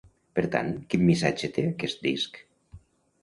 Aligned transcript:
Per 0.37 0.43
tant, 0.53 0.69
quin 0.93 1.03
missatge 1.09 1.49
té 1.57 1.65
aquest 1.73 2.03
disc? 2.07 2.39